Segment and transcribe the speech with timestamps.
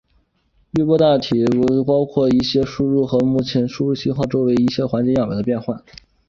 [0.71, 5.83] 滤波大体上包括对于目前输入或者输出信号周围一些环境样本的变换。